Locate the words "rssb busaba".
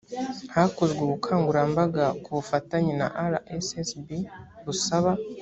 3.31-5.11